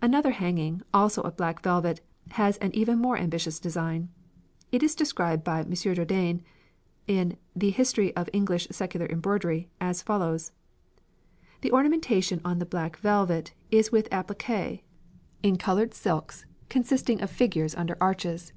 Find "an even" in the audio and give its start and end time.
2.56-2.98